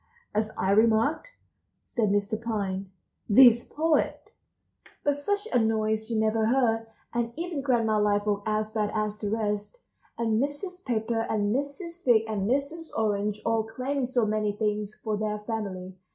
[0.33, 1.27] "As I remarked,"
[1.85, 2.41] said Mr.
[2.43, 2.89] Pine,
[3.29, 4.31] "this poet"—
[5.03, 9.29] But such a noise you never heard, and even Grandma Liveoak as bad as the
[9.29, 9.77] rest,
[10.17, 10.83] and Mrs.
[10.83, 12.01] Pepper and Mrs.
[12.03, 12.87] Fig and Mrs.
[12.97, 15.95] Orange, all claiming so many things for their family.